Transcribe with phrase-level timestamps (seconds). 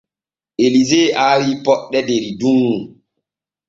[0.65, 2.75] Elise aawi poɗɗe der dunŋu.